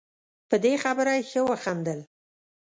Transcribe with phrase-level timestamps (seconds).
[0.49, 1.99] په دې خبره یې ښه وخندل.